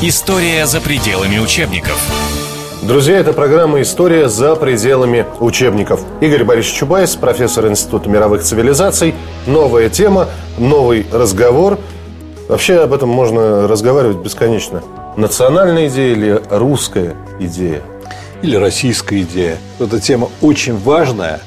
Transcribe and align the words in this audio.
История 0.00 0.64
за 0.66 0.80
пределами 0.80 1.38
учебников. 1.38 2.00
Друзья, 2.82 3.18
это 3.18 3.32
программа 3.32 3.82
«История 3.82 4.28
за 4.28 4.54
пределами 4.54 5.26
учебников». 5.40 6.02
Игорь 6.20 6.44
Борисович 6.44 6.78
Чубайс, 6.78 7.16
профессор 7.16 7.66
Института 7.66 8.08
мировых 8.08 8.44
цивилизаций. 8.44 9.16
Новая 9.48 9.88
тема, 9.88 10.28
новый 10.56 11.04
разговор. 11.12 11.80
Вообще 12.46 12.76
об 12.76 12.92
этом 12.92 13.08
можно 13.08 13.66
разговаривать 13.66 14.18
бесконечно. 14.18 14.84
Национальная 15.16 15.88
идея 15.88 16.12
или 16.12 16.42
русская 16.48 17.16
идея? 17.40 17.82
Или 18.40 18.54
российская 18.54 19.22
идея. 19.22 19.58
Эта 19.80 19.98
тема 19.98 20.28
очень 20.40 20.78
важная. 20.78 21.40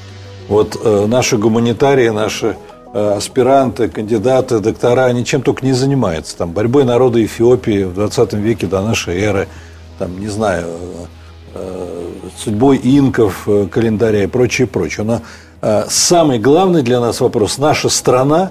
Вот 0.48 0.76
э, 0.78 1.06
наши 1.06 1.38
гуманитарии, 1.38 2.10
наши 2.10 2.58
аспиранты, 2.92 3.88
кандидаты, 3.88 4.60
доктора, 4.60 5.06
они 5.06 5.24
чем 5.24 5.42
только 5.42 5.64
не 5.64 5.72
занимаются. 5.72 6.36
Там, 6.36 6.52
борьбой 6.52 6.84
народа 6.84 7.24
Эфиопии 7.24 7.84
в 7.84 7.94
20 7.94 8.34
веке 8.34 8.66
до 8.66 8.82
нашей 8.82 9.18
эры, 9.20 9.48
там, 9.98 10.18
не 10.18 10.28
знаю, 10.28 10.66
э, 10.66 11.04
э, 11.54 12.08
судьбой 12.38 12.80
инков, 12.82 13.48
календаря 13.70 14.24
и 14.24 14.26
прочее, 14.26 14.66
прочее. 14.66 15.04
Но 15.04 15.22
самый 15.88 16.38
главный 16.38 16.82
для 16.82 16.98
нас 16.98 17.20
вопрос– 17.20 17.56
наша 17.58 17.88
страна, 17.88 18.50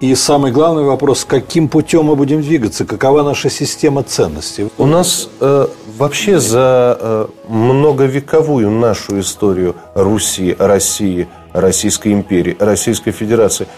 и 0.00 0.14
самый 0.14 0.52
главный 0.52 0.82
вопрос, 0.82 1.24
каким 1.24 1.68
путем 1.68 2.04
мы 2.04 2.16
будем 2.16 2.42
двигаться, 2.42 2.84
какова 2.84 3.22
наша 3.22 3.48
система 3.48 4.02
ценностей. 4.02 4.68
У 4.76 4.84
нас 4.84 5.28
э, 5.40 5.66
вообще 5.96 6.38
за 6.38 6.98
э, 7.00 7.26
многовековую 7.48 8.70
нашу 8.70 9.20
историю 9.20 9.74
Руси, 9.94 10.54
России, 10.58 11.28
Российской 11.54 12.12
империи, 12.12 12.56
Российской 12.60 13.12
Федерации, 13.12 13.68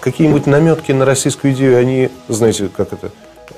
какие-нибудь 0.00 0.46
наметки 0.46 0.92
на 0.92 1.04
российскую 1.04 1.52
идею, 1.54 1.78
они, 1.78 2.10
знаете, 2.28 2.68
как 2.74 2.92
это, 2.92 3.10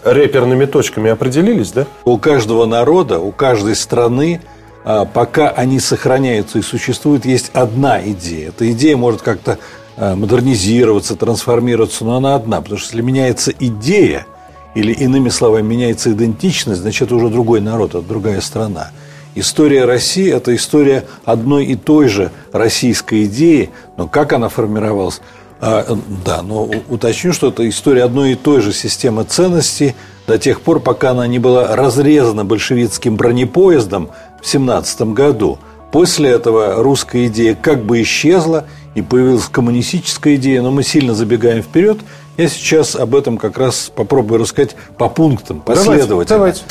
реперными 0.05 0.65
точками 0.65 1.11
определились, 1.11 1.73
да? 1.73 1.87
У 2.05 2.19
каждого 2.19 2.67
народа, 2.67 3.19
у 3.19 3.33
каждой 3.33 3.77
страны 3.77 4.41
а, 4.85 5.05
пока 5.05 5.51
они 5.51 5.79
сохраняются 5.79 6.59
и 6.59 6.63
существуют, 6.63 7.25
есть 7.25 7.51
одна 7.53 8.03
идея. 8.03 8.49
Эта 8.49 8.71
идея 8.73 8.97
может 8.97 9.23
как-то 9.23 9.59
Э, 9.95 10.15
модернизироваться, 10.15 11.17
трансформироваться, 11.17 12.05
но 12.05 12.17
она 12.17 12.35
одна. 12.35 12.63
Потому 12.63 12.79
что 12.79 12.89
если 12.89 13.03
меняется 13.03 13.53
идея, 13.59 14.27
или 14.75 14.91
иными 14.91 15.29
словами, 15.29 15.67
меняется 15.67 16.13
идентичность, 16.13 16.81
значит, 16.81 17.03
это 17.03 17.17
уже 17.17 17.29
другой 17.29 17.61
народ, 17.61 17.91
это 17.91 18.01
другая 18.01 18.41
страна. 18.41 18.91
История 19.35 19.85
России– 19.85 20.33
это 20.35 20.55
история 20.57 21.05
одной 21.27 21.67
и 21.67 21.77
той 21.77 22.09
же 22.09 22.31
российской 22.53 23.25
идеи, 23.25 23.71
но 23.99 24.09
как 24.09 24.33
она 24.33 24.49
формировалась? 24.49 25.21
А, 25.65 25.97
да, 26.25 26.43
но 26.43 26.69
уточню, 26.89 27.33
что 27.33 27.49
это 27.49 27.67
история 27.69 28.05
одной 28.05 28.33
и 28.33 28.35
той 28.35 28.61
же 28.61 28.73
системы 28.73 29.25
ценностей 29.25 29.95
до 30.27 30.37
тех 30.37 30.61
пор, 30.61 30.81
пока 30.81 31.13
она 31.13 31.27
не 31.27 31.39
была 31.39 31.75
разрезана 31.75 32.45
большевистским 32.45 33.17
бронепоездом 33.17 34.11
в 34.43 34.47
17 34.47 35.01
году. 35.13 35.59
После 35.93 36.31
этого 36.31 36.83
русская 36.83 37.27
идея 37.27 37.55
как 37.55 37.85
бы 37.85 38.03
исчезла– 38.03 38.67
и 38.95 39.03
появилась 39.03 39.45
коммунистическая 39.45 40.37
идея, 40.37 40.63
но 40.63 40.71
мы 40.71 40.83
сильно 40.83 41.15
забегаем 41.15 41.63
вперед. 41.63 41.99
Я 42.37 42.49
сейчас 42.49 42.95
об 42.95 43.15
этом 43.15 43.39
как 43.39 43.59
раз 43.59 43.91
попробую 43.95 44.41
рассказать 44.41 44.77
по 44.99 45.09
пунктам, 45.09 45.61
последовательно. 45.61 46.09
Давайте, 46.09 46.35
давайте. 46.35 46.63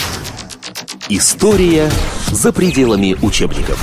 История 1.09 1.89
за 2.31 2.53
пределами 2.53 3.17
учебников. 3.21 3.79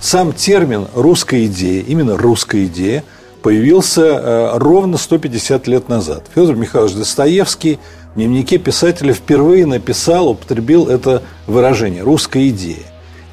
Сам 0.00 0.32
термин 0.32 0.86
«русская 0.94 1.46
идея», 1.46 1.82
именно 1.82 2.16
«русская 2.16 2.66
идея», 2.66 3.02
появился 3.46 4.02
э, 4.02 4.58
ровно 4.58 4.96
150 4.96 5.68
лет 5.68 5.88
назад. 5.88 6.24
Федор 6.34 6.56
Михайлович 6.56 6.94
Достоевский 6.94 7.78
в 8.12 8.16
дневнике 8.16 8.58
писателя 8.58 9.14
впервые 9.14 9.66
написал, 9.66 10.30
употребил 10.30 10.88
это 10.88 11.22
выражение 11.46 12.02
«русская 12.02 12.48
идея». 12.48 12.82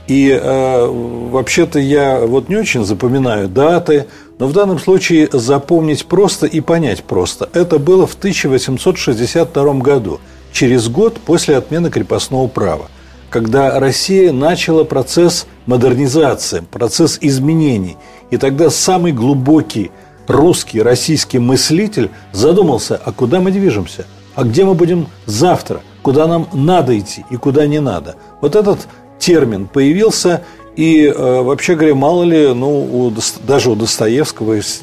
И 0.06 0.30
э, 0.30 0.86
вообще-то 0.86 1.80
я 1.80 2.19
вот 2.19 2.47
не 2.47 2.58
очень 2.58 2.86
запоминаю 2.86 3.50
даты, 3.50 4.06
но 4.38 4.45
в 4.45 4.53
данном 4.53 4.78
случае 4.78 5.29
запомнить 5.34 6.06
просто 6.06 6.45
и 6.45 6.62
понять 6.62 7.03
просто. 7.03 7.50
Это 7.51 7.80
было 7.80 8.06
в 8.06 8.13
1862 8.13 9.74
году, 9.80 10.19
через 10.51 10.90
год 10.90 11.18
после 11.25 11.57
отмены 11.57 11.90
крепостного 11.90 12.47
права, 12.47 12.85
когда 13.33 13.79
Россия 13.79 14.31
начала 14.31 14.83
процесс 14.83 15.47
модернизации, 15.66 16.63
процесс 16.69 17.17
изменений. 17.19 17.97
И 18.29 18.38
тогда 18.38 18.69
самый 18.69 19.11
глубокий 19.11 19.89
русский, 20.27 20.83
российский 20.83 21.39
мыслитель 21.39 22.11
задумался, 22.31 23.01
а 23.03 23.11
куда 23.11 23.39
мы 23.39 23.49
движемся? 23.49 24.05
А 24.35 24.44
где 24.44 24.63
мы 24.66 24.75
будем 24.75 25.07
завтра? 25.25 25.81
Куда 26.03 26.27
нам 26.27 26.47
надо 26.53 26.97
идти 26.99 27.25
и 27.31 27.38
куда 27.38 27.66
не 27.66 27.79
надо? 27.79 28.17
Вот 28.39 28.55
этот 28.55 28.88
термин 29.17 29.67
появился, 29.67 30.44
и 30.75 31.07
э, 31.07 31.41
вообще 31.41 31.73
говоря, 31.73 31.95
мало 31.95 32.21
ли, 32.21 32.53
ну, 32.53 32.83
у, 32.83 33.13
даже 33.47 33.71
у 33.71 33.75
Достоевского 33.75 34.53
есть, 34.53 34.81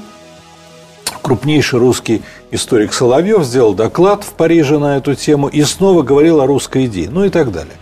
крупнейший 1.21 1.79
русский 1.79 2.21
историк 2.51 2.93
Соловьев 2.93 3.43
сделал 3.43 3.73
доклад 3.73 4.23
в 4.23 4.33
Париже 4.33 4.77
на 4.79 4.97
эту 4.97 5.15
тему 5.15 5.47
и 5.47 5.63
снова 5.63 6.03
говорил 6.03 6.41
о 6.41 6.47
русской 6.47 6.85
идее, 6.85 7.09
ну 7.09 7.25
и 7.25 7.29
так 7.29 7.51
далее. 7.51 7.73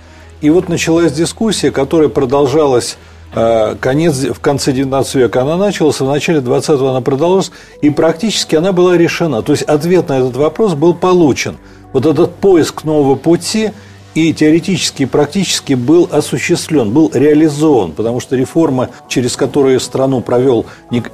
И 0.41 0.49
вот 0.49 0.69
началась 0.69 1.11
дискуссия, 1.11 1.71
которая 1.71 2.09
продолжалась 2.09 2.93
э, 2.93 2.95
конец, 3.33 4.23
в 4.23 4.39
конце 4.39 4.71
19 4.71 5.15
века 5.15 5.41
она 5.41 5.57
началась, 5.57 5.99
в 5.99 6.05
начале 6.05 6.39
20-го 6.39 6.88
она 6.88 7.01
продолжалась, 7.01 7.51
и 7.81 7.89
практически 7.89 8.55
она 8.55 8.71
была 8.71 8.97
решена. 8.97 9.41
То 9.41 9.51
есть 9.51 9.63
ответ 9.63 10.09
на 10.09 10.19
этот 10.19 10.35
вопрос 10.35 10.73
был 10.73 10.93
получен. 10.93 11.57
Вот 11.93 12.05
этот 12.05 12.35
поиск 12.35 12.83
нового 12.83 13.16
пути– 13.16 13.71
и 14.17 14.33
теоретически 14.33 15.03
и 15.03 15.05
практически 15.05 15.75
был 15.75 16.09
осуществлен, 16.11 16.91
был 16.91 17.11
реализован, 17.13 17.91
потому 17.91 18.19
что 18.19 18.35
реформа, 18.35 18.89
через 19.07 19.35
которую 19.35 19.79
страну 19.79 20.21
провел, 20.21 20.66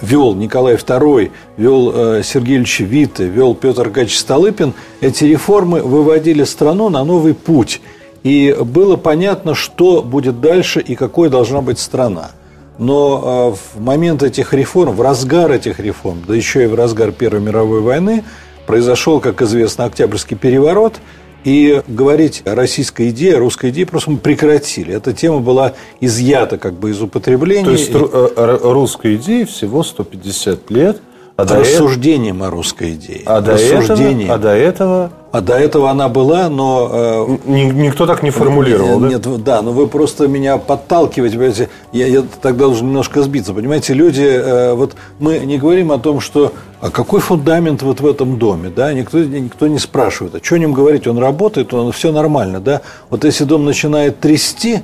вел 0.02 0.34
Николай 0.36 0.76
II, 0.76 1.32
вел 1.58 1.92
э, 1.94 2.22
Сергей 2.24 2.56
Ильич 2.56 2.80
Витте, 2.80 3.26
вел 3.28 3.56
Петр 3.56 3.82
Аркадьевич 3.82 4.18
Столыпин, 4.18 4.74
эти 5.02 5.26
реформы 5.26 5.82
выводили 5.82 6.46
страну 6.46 6.88
на 6.88 7.04
новый 7.04 7.34
путь. 7.34 7.82
И 8.24 8.56
было 8.60 8.96
понятно, 8.96 9.54
что 9.54 10.02
будет 10.02 10.40
дальше 10.40 10.80
и 10.80 10.96
какой 10.96 11.30
должна 11.30 11.62
быть 11.62 11.80
страна. 11.80 12.32
Но 12.78 13.54
э, 13.54 13.78
в 13.78 13.82
момент 13.82 14.24
этих 14.24 14.54
реформ, 14.54 14.96
в 14.96 15.02
разгар 15.02 15.52
этих 15.52 15.80
реформ, 15.80 16.24
да 16.28 16.36
еще 16.36 16.64
и 16.64 16.68
в 16.68 16.76
разгар 16.76 17.12
Первой 17.12 17.42
мировой 17.42 17.82
войны, 17.82 18.24
произошел, 18.66 19.20
как 19.20 19.42
известно, 19.42 19.86
Октябрьский 19.86 20.38
переворот– 20.38 20.96
и 21.44 21.82
говорить 21.88 22.42
о 22.46 22.56
российской 22.56 23.10
идее, 23.10 23.36
о 23.36 23.40
русской 23.40 23.70
идее 23.70 23.86
просто 23.86 24.12
мы 24.12 24.18
прекратили. 24.18 24.94
Эта 24.94 25.14
тема 25.14 25.40
была 25.40 25.74
изъята 26.00 26.58
как 26.58 26.74
бы 26.74 26.92
из 26.92 27.02
употребления. 27.02 27.66
То 27.66 27.72
есть 27.72 27.92
э, 27.94 28.58
русской 28.64 29.16
идеи 29.16 29.44
всего 29.44 29.84
150 29.84 30.72
лет– 30.72 31.02
а 31.36 31.46
рассуждением 31.46 32.44
о 32.44 32.52
русской 32.52 32.94
идее. 32.94 33.24
А 33.26 33.42
до, 33.42 33.54
этого, 33.54 34.34
а 34.34 34.38
до 34.38 34.50
этого? 34.50 35.12
А 35.32 35.42
до 35.42 35.54
этого 35.54 35.90
она 35.90 36.08
была, 36.08 36.48
но... 36.48 36.90
Э, 36.94 37.38
Никто 37.48 38.06
так 38.06 38.22
не 38.22 38.30
формулировал, 38.30 39.00
нет, 39.00 39.22
да? 39.22 39.30
Нет, 39.32 39.44
да, 39.44 39.62
но 39.64 39.72
вы 39.72 39.88
просто 39.88 40.28
меня 40.28 40.60
подталкиваете, 40.60 41.38
понимаете, 41.38 41.70
я, 41.92 42.06
я 42.06 42.24
тогда 42.40 42.66
должен 42.66 42.88
немножко 42.88 43.24
сбиться. 43.24 43.54
Понимаете, 43.54 43.96
люди, 43.96 44.22
э, 44.22 44.74
вот 44.76 44.96
мы 45.18 45.40
не 45.40 45.58
говорим 45.58 45.92
о 45.92 45.98
том, 45.98 46.20
что... 46.20 46.54
А 46.82 46.92
какой 46.92 47.20
фундамент 47.20 47.82
вот 47.82 48.00
в 48.00 48.06
этом 48.06 48.38
доме, 48.38 48.70
да? 48.70 48.94
Никто, 48.94 49.18
никто 49.20 49.68
не 49.68 49.80
спрашивает. 49.80 50.36
А 50.36 50.44
что 50.44 50.56
о 50.56 50.60
нем 50.60 50.74
говорить? 50.74 51.08
Он 51.08 51.18
работает, 51.18 51.74
он 51.74 51.92
все 51.94 52.12
нормально, 52.12 52.60
да? 52.60 52.82
Вот 53.10 53.24
если 53.24 53.46
дом 53.46 53.66
начинает 53.66 54.20
трясти, 54.20 54.82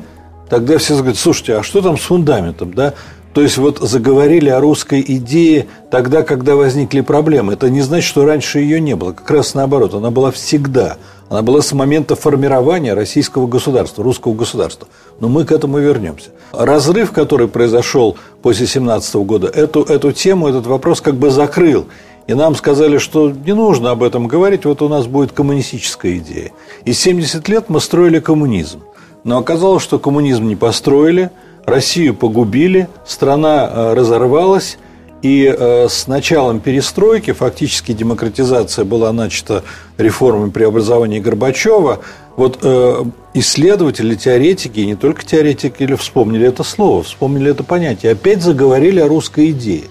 тогда 0.50 0.80
все 0.80 0.95
говорят, 0.95 1.18
слушайте, 1.18 1.57
а 1.57 1.62
что 1.63 1.81
там 1.81 1.95
с 1.95 2.02
фундаментом, 2.02 2.74
да? 2.74 2.95
То 3.34 3.42
есть 3.42 3.58
вот 3.58 3.78
заговорили 3.80 4.50
о 4.50 4.60
русской 4.60 5.04
идее 5.06 5.68
тогда, 5.92 6.24
когда 6.24 6.56
возникли 6.56 7.02
проблемы. 7.02 7.54
Это 7.54 7.70
не 7.70 7.81
значит, 7.81 8.10
что 8.10 8.26
раньше 8.26 8.60
ее 8.60 8.81
не 8.81 8.96
было. 8.96 9.12
Как 9.12 9.30
раз 9.30 9.54
наоборот, 9.54 9.94
она 9.94 10.10
была 10.10 10.31
всегда. 10.31 10.98
Она 11.30 11.44
была 11.44 11.62
с 11.62 11.72
момента 11.74 12.16
формирования 12.16 12.96
российского 12.96 13.46
государства, 13.46 14.04
русского 14.04 14.34
государства. 14.34 14.88
Но 15.20 15.30
мы 15.30 15.46
к 15.46 15.52
этому 15.52 15.78
вернемся. 15.78 16.30
Разрыв, 16.52 17.12
который 17.12 17.48
произошел 17.48 18.18
после 18.42 18.66
17 18.66 19.16
года, 19.18 19.48
эту, 19.48 19.84
эту 19.84 20.12
тему, 20.12 20.48
этот 20.48 20.66
вопрос 20.66 21.02
как 21.02 21.16
бы 21.16 21.30
закрыл. 21.30 21.86
И 22.26 22.34
нам 22.34 22.56
сказали, 22.56 22.98
что 22.98 23.30
не 23.30 23.54
нужно 23.54 23.92
об 23.92 24.02
этом 24.02 24.28
говорить, 24.28 24.66
вот 24.66 24.81
у 24.81 24.90
нас 24.90 25.06
будет 25.06 25.31
коммунистическая 25.34 26.18
идея. 26.18 26.52
И 26.84 26.94
70 26.94 27.48
лет 27.48 27.66
мы 27.70 27.80
строили 27.80 28.20
коммунизм. 28.20 28.81
Но 29.24 29.38
оказалось, 29.38 29.84
что 29.84 30.00
коммунизм 30.00 30.48
не 30.48 30.56
построили– 30.56 31.30
Россию 31.65 32.15
погубили, 32.15 32.88
страна 33.06 33.69
э, 33.71 33.94
разорвалась, 33.94 34.77
И 35.21 35.53
э, 35.53 35.88
с 35.89 36.07
началом 36.07 36.61
перестройки, 36.61 37.33
фактически 37.33 37.91
демократизация 37.91 38.85
была 38.85 39.11
начата 39.11 39.63
реформой 39.97 40.50
преобразования 40.50 41.19
Горбачева, 41.19 42.00
вот 42.38 42.59
э, 42.61 43.03
исследователи, 43.33 44.15
теоретики, 44.15 44.79
и 44.79 44.85
не 44.85 44.95
только 44.95 45.25
теоретики, 45.25 45.94
вспомнили 45.95 46.47
это 46.47 46.63
слово, 46.63 47.03
вспомнили 47.03 47.51
это 47.51 47.65
понятие, 47.65 48.13
опять 48.13 48.41
заговорили 48.41 49.01
о 49.01 49.09
русской 49.09 49.51
идее. 49.51 49.83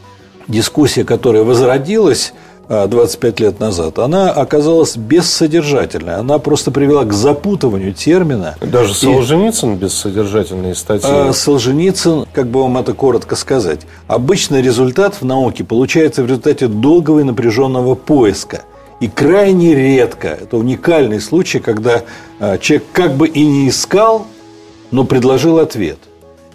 Дискуссия, 0.49 1.05
которая 1.05 1.43
возродилась 1.43 2.33
25 2.69 3.41
лет 3.41 3.61
назад, 3.61 3.99
она 3.99 4.31
оказалась 4.31 4.97
бессодержательной. 4.97 6.17
Она 6.17 6.39
просто 6.39 6.71
привела 6.71 7.05
к 7.05 7.15
запутыванию 7.15 7.95
термина. 7.95 8.57
Даже 8.61 8.93
Солженицын 8.93 9.75
и... 9.75 9.77
бессодержательные 9.77 10.75
статьи. 10.75 11.09
А, 11.11 11.33
Солженицын, 11.33 12.27
как 12.33 12.49
бы 12.49 12.63
вам 12.63 12.77
это 12.77 12.93
коротко 12.93 13.37
сказать, 13.37 13.81
обычный 14.07 14.61
результат 14.61 15.15
в 15.21 15.25
науке 15.25 15.65
получается 15.65 16.23
в 16.23 16.27
результате 16.27 16.69
долгого 16.69 17.21
и 17.21 17.23
напряженного 17.25 17.95
поиска. 17.95 18.63
И 19.01 19.09
крайне 19.09 19.75
редко, 19.75 20.29
это 20.29 20.57
уникальный 20.59 21.21
случай, 21.21 21.61
когда 21.61 22.03
а, 22.39 22.59
человек 22.59 22.87
как 22.93 23.15
бы 23.15 23.29
и 23.29 23.47
не 23.47 23.71
искал, 23.71 24.27
но 24.91 25.05
предложил 25.05 25.59
ответ. 25.59 25.99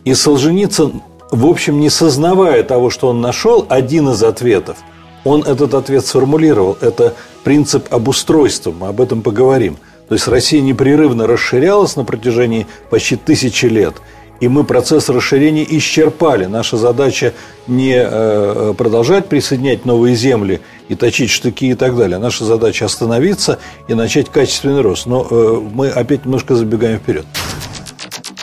И 0.06 0.14
Солженицын, 0.14 1.02
в 1.32 1.48
общем, 1.48 1.80
не 1.80 1.90
сознавая 1.90 2.62
того, 2.62 2.92
что 2.92 3.08
он 3.08 3.20
нашел, 3.20 3.66
один 3.68 4.10
из 4.10 4.22
ответов– 4.22 4.78
он 5.24 5.44
этот 5.44 5.74
ответ 5.74 6.06
сформулировал. 6.06 6.78
Это 6.82 7.14
принцип 7.44 7.94
обустройства, 7.94 8.72
мы 8.72 8.88
об 8.88 9.02
этом 9.02 9.22
поговорим. 9.22 9.78
То 10.08 10.16
есть 10.16 10.28
Россия 10.28 10.62
непрерывно 10.62 11.28
расширялась 11.28 11.96
на 11.96 12.04
протяжении 12.04 12.68
почти 12.90 13.16
тысячи 13.16 13.66
лет. 13.66 13.96
И 14.40 14.50
мы 14.50 14.66
процесс 14.66 15.08
расширения 15.08 15.66
исчерпали. 15.78 16.46
Наша 16.46 16.76
задача 16.76 17.34
не 17.66 17.96
э, 17.96 18.74
продолжать 18.78 19.28
присоединять 19.28 19.86
новые 19.86 20.16
земли 20.16 20.60
и 20.90 20.96
точить 20.96 21.30
штыки 21.30 21.70
и 21.70 21.76
так 21.76 21.96
далее. 21.96 22.18
Наша 22.18 22.44
задача 22.44 22.86
остановиться 22.86 23.60
и 23.88 23.94
начать 23.94 24.30
качественный 24.30 24.82
рост. 24.82 25.06
Но 25.06 25.26
э, 25.30 25.62
мы 25.74 25.88
опять 25.88 26.26
немножко 26.26 26.56
забегаем 26.56 27.00
вперед. 27.00 27.26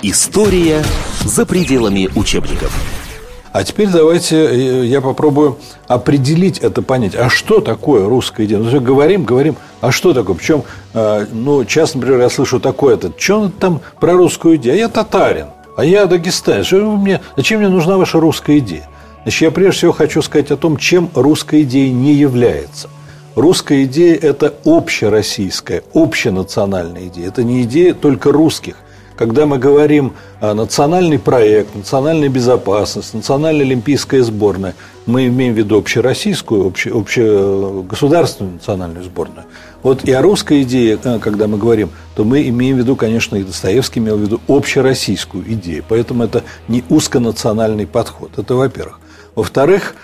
История 0.02 0.82
за 1.26 1.44
пределами 1.44 2.08
учебников. 2.16 2.72
А 3.52 3.64
теперь 3.64 3.88
давайте 3.88 4.36
э, 4.36 4.84
я 4.86 5.00
попробую 5.00 5.58
определить 5.88 6.58
это 6.58 6.82
понятие. 6.82 7.22
А 7.22 7.28
что 7.28 7.60
такое 7.60 8.08
русская 8.08 8.46
идея? 8.46 8.58
Ну, 8.58 8.80
говорим, 8.80 9.24
говорим, 9.24 9.56
а 9.80 9.90
что 9.90 10.12
такое? 10.14 10.36
Причем, 10.36 10.62
э, 10.94 11.26
ну, 11.32 11.64
часто, 11.64 11.98
например, 11.98 12.20
я 12.20 12.30
слышу 12.30 12.60
такое-то, 12.60 13.12
что 13.16 13.48
там 13.48 13.80
про 13.98 14.12
русскую 14.12 14.54
идею? 14.56 14.74
А 14.74 14.78
я 14.78 14.88
татарин, 14.88 15.46
а 15.76 15.84
я 15.84 16.06
дагестанец. 16.06 16.66
Что 16.66 16.96
мне, 16.96 17.20
зачем 17.36 17.58
мне 17.58 17.68
нужна 17.68 17.96
ваша 17.96 18.20
русская 18.20 18.58
идея? 18.58 18.88
Значит, 19.24 19.42
я 19.42 19.50
прежде 19.50 19.78
всего 19.78 19.92
хочу 19.92 20.22
сказать 20.22 20.52
о 20.52 20.56
том, 20.56 20.76
чем 20.76 21.10
русская 21.14 21.62
идея 21.62 21.92
не 21.92 22.14
является. 22.14 22.88
Русская 23.34 23.84
идея– 23.84 24.16
это 24.22 24.54
общероссийская, 24.64 25.82
общенациональная 25.92 27.08
идея. 27.08 27.28
Это 27.28 27.42
не 27.42 27.62
идея 27.62 27.94
только 27.94 28.30
русских– 28.30 28.76
когда 29.20 29.44
мы 29.44 29.58
говорим 29.58 30.14
национальный 30.40 31.18
проект, 31.18 31.74
национальная 31.74 32.30
безопасность, 32.30 33.12
национальная 33.12 33.66
олимпийская 33.66 34.22
сборная, 34.22 34.74
мы 35.04 35.26
имеем 35.26 35.52
в 35.52 35.58
виду 35.58 35.76
общероссийскую, 35.76 36.66
обще, 36.66 36.90
общегосударственную 36.90 38.54
национальную 38.54 39.04
сборную. 39.04 39.44
Вот 39.82 40.04
и 40.04 40.12
о 40.12 40.22
русской 40.22 40.62
идее, 40.62 40.98
э, 41.04 41.18
когда 41.18 41.48
мы 41.48 41.58
говорим, 41.58 41.90
то 42.14 42.24
мы 42.24 42.48
имеем 42.48 42.76
в 42.76 42.78
виду, 42.78 42.96
конечно, 42.96 43.36
и 43.36 43.42
Достоевский 43.42 44.00
имел 44.00 44.16
в 44.16 44.22
виду 44.22 44.40
общероссийскую 44.48 45.44
идею. 45.52 45.84
Поэтому 45.86 46.24
это 46.24 46.42
не 46.66 46.82
узконациональный 46.88 47.86
подход. 47.86 48.30
Это 48.38 48.54
во-первых. 48.54 49.00
Во-вторых, 49.34 49.96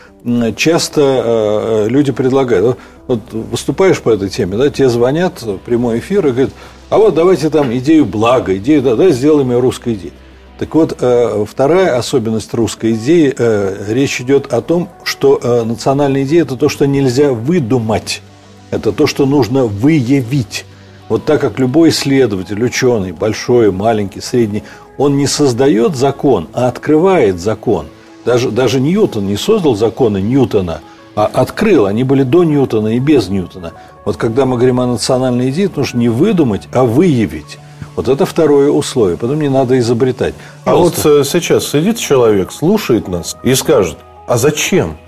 часто 0.56 1.00
э, 1.00 1.88
люди 1.88 2.12
предлагают, 2.12 2.78
вот 3.06 3.20
выступаешь 3.32 4.00
по 4.00 4.10
этой 4.10 4.28
теме, 4.28 4.56
да, 4.56 4.70
тебе 4.70 4.88
звонят 4.88 5.42
прямой 5.64 6.00
эфир 6.00 6.26
и 6.26 6.30
говорят, 6.30 6.50
а 6.90 6.98
вот 6.98 7.14
давайте 7.14 7.50
там 7.50 7.76
идею 7.76 8.04
блага, 8.04 8.56
идею, 8.56 8.82
да, 8.82 8.96
да 8.96 9.10
сделаем 9.10 9.50
ее 9.50 9.60
русской 9.60 9.94
идеей. 9.94 10.12
Так 10.58 10.74
вот, 10.74 10.96
э, 11.00 11.44
вторая 11.48 11.98
особенность 11.98 12.52
русской 12.54 12.92
идеи, 12.92 13.34
э, 13.36 13.84
речь 13.88 14.20
идет 14.20 14.52
о 14.52 14.62
том, 14.62 14.88
что 15.04 15.38
э, 15.40 15.64
национальная 15.64 16.24
идея– 16.24 16.42
это 16.44 16.56
то, 16.56 16.68
что 16.68 16.86
нельзя 16.86 17.32
выдумать, 17.32 18.22
это 18.70 18.92
то, 18.92 19.06
что 19.06 19.26
нужно 19.26 19.66
выявить. 19.66 20.64
Вот 21.08 21.24
так 21.24 21.40
как 21.40 21.58
любой 21.58 21.90
исследователь, 21.90 22.62
ученый, 22.64 23.12
большой, 23.12 23.70
маленький, 23.70 24.20
средний, 24.20 24.64
он 24.96 25.16
не 25.16 25.26
создает 25.26 25.94
закон, 25.94 26.48
а 26.52 26.68
открывает 26.68 27.38
закон. 27.38 27.86
Даже, 28.26 28.50
даже 28.50 28.80
Ньютон 28.80 29.26
не 29.26 29.36
создал 29.36 29.74
законы 29.74 30.20
Ньютона– 30.20 30.80
а 31.16 31.30
открыл. 31.32 31.86
Они 31.86 32.04
были 32.04 32.22
до 32.22 32.44
Ньютона 32.44 32.94
и 32.94 32.98
без 32.98 33.28
Ньютона. 33.28 33.72
Вот 34.04 34.18
когда 34.18 34.44
мы 34.44 34.56
говорим 34.56 34.78
о 34.80 34.86
национальной 34.86 35.50
идее, 35.50 35.70
нужно 35.74 35.98
не 35.98 36.10
выдумать, 36.10 36.68
а 36.72 36.84
выявить. 36.84 37.58
Вот 37.96 38.08
это 38.08 38.26
второе 38.26 38.70
условие. 38.70 39.16
Потом 39.16 39.40
не 39.40 39.48
надо 39.48 39.78
изобретать. 39.78 40.34
А 40.66 40.76
вот 40.76 41.00
э, 41.06 41.24
сейчас 41.24 41.66
сидит 41.70 41.96
человек, 41.98 42.52
слушает 42.52 43.08
нас 43.08 43.36
и 43.42 43.54
скажет, 43.54 43.96
а 44.26 44.36
зачем? 44.36 44.98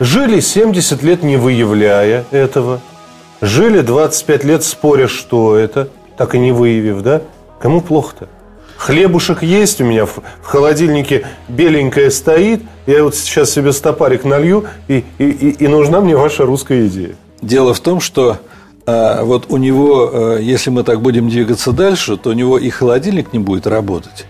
Жили 0.00 0.40
70 0.40 1.02
лет 1.04 1.22
не 1.22 1.36
выявляя 1.36 2.24
этого. 2.32 2.80
Жили 3.40 3.82
25 3.82 4.44
лет 4.44 4.64
споря, 4.64 5.06
что 5.06 5.54
это, 5.54 5.88
так 6.18 6.34
и 6.34 6.38
не 6.38 6.50
выявив, 6.50 7.02
да? 7.02 7.22
Кому 7.60 7.80
плохо-то? 7.80 8.28
Хлебушек 8.76 9.42
есть 9.42 9.80
у 9.80 9.84
меня 9.84 10.06
в, 10.06 10.18
в 10.42 10.46
холодильнике, 10.46 11.26
беленькая 11.48 12.10
стоит. 12.10 12.62
Я 12.86 13.04
вот 13.04 13.14
сейчас 13.14 13.50
себе 13.50 13.72
стопарик 13.72 14.24
налью, 14.24 14.64
и, 14.88 15.04
и, 15.18 15.24
и, 15.24 15.50
и 15.64 15.68
нужна 15.68 16.00
мне 16.00 16.16
ваша 16.16 16.44
русская 16.44 16.86
идея. 16.86 17.16
Дело 17.42 17.74
в 17.74 17.80
том, 17.80 18.00
что 18.00 18.38
э, 18.86 19.22
вот 19.22 19.46
у 19.48 19.56
него, 19.56 20.10
э, 20.12 20.38
если 20.42 20.70
мы 20.70 20.84
так 20.84 21.00
будем 21.00 21.28
двигаться 21.28 21.72
дальше, 21.72 22.16
то 22.16 22.30
у 22.30 22.32
него 22.32 22.58
и 22.58 22.68
холодильник 22.70 23.32
не 23.32 23.38
будет 23.38 23.66
работать, 23.66 24.26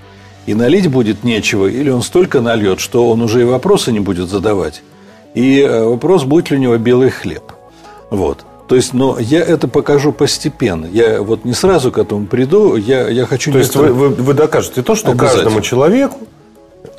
и 0.46 0.54
налить 0.54 0.88
будет 0.88 1.25
нечего, 1.25 1.66
или 1.66 1.90
он 1.90 2.02
столько 2.02 2.40
нальет, 2.40 2.81
что 2.81 3.10
он 3.10 3.22
уже 3.22 3.42
и 3.42 3.44
вопросы 3.44 3.92
не 3.92 4.00
будет 4.00 4.28
задавать. 4.28 4.82
И 5.34 5.60
э, 5.60 5.84
вопрос, 5.84 6.25
будет 6.25 6.50
ли 6.50 6.56
у 6.56 6.60
него 6.60 6.76
белый 6.78 7.10
хлеб. 7.10 7.52
Вот. 8.10 8.44
То 8.68 8.74
есть, 8.74 8.94
но 8.94 9.18
я 9.18 9.40
это 9.40 9.68
покажу 9.68 10.12
постепенно. 10.12 10.86
Я 10.86 11.22
вот 11.22 11.44
не 11.44 11.52
сразу 11.52 11.92
к 11.92 11.98
этому 11.98 12.26
приду, 12.26 12.76
я, 12.76 13.08
я 13.08 13.26
хочу... 13.26 13.52
То 13.52 13.58
есть, 13.58 13.76
вы, 13.76 13.92
вы, 13.92 14.08
вы 14.08 14.34
докажете 14.34 14.82
то, 14.82 14.94
что 14.94 15.14
каждому 15.14 15.60
человеку, 15.60 16.18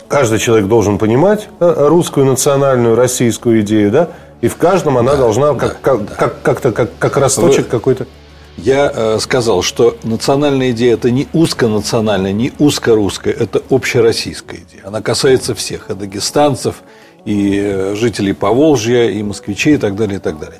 каждый 0.08 0.40
человек 0.40 0.68
должен 0.68 0.98
понимать 0.98 1.50
э, 1.60 1.88
русскую 1.88 2.26
национальную, 2.26 2.96
российскую 2.96 3.62
идею, 3.62 3.92
да? 3.92 4.10
И 4.40 4.48
в 4.48 4.56
каждом 4.56 4.98
она 4.98 5.14
да, 5.14 5.18
должна 5.18 5.54
как, 5.56 5.60
да, 5.60 5.78
как, 5.82 6.06
да. 6.06 6.16
как, 6.16 6.42
как-то, 6.42 6.72
как, 6.72 6.98
как 6.98 7.18
росточек 7.18 7.66
вы... 7.66 7.70
какой-то... 7.70 8.08
Я 8.56 8.92
э, 8.94 9.20
сказал, 9.20 9.62
что 9.62 9.98
национальная 10.04 10.72
идея 10.72 10.94
это 10.94 11.12
не 11.12 11.28
узконациональная, 11.34 12.32
не 12.32 12.54
узкорусская, 12.58 13.34
это 13.34 13.62
общероссийская 13.70 14.62
идея. 14.62 14.84
Она 14.86 15.02
касается 15.02 15.54
всех, 15.54 15.90
и 15.92 15.94
дагестанцев, 15.94 16.78
и 17.26 17.60
э, 17.62 17.96
жителей 17.96 18.34
Поволжья, 18.34 19.10
и 19.10 19.22
москвичей, 19.22 19.76
и 19.76 19.78
так 19.78 19.96
далее, 19.96 20.18
и 20.18 20.20
так 20.20 20.40
далее. 20.40 20.60